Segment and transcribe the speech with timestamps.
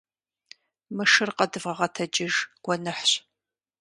[0.95, 3.11] Мы шыр къэдвгъэгъэтэджыж, гуэныхьщ.